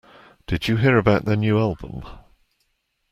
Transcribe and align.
Did 0.47 0.67
you 0.67 0.77
hear 0.77 0.97
about 0.97 1.25
their 1.25 1.35
new 1.35 1.59
album? 1.59 2.01